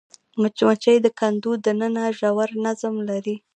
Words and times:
مچمچۍ 0.39 0.97
د 1.01 1.07
کندو 1.19 1.51
دننه 1.65 2.03
ژور 2.17 2.49
نظم 2.65 2.95
لري 3.09 3.35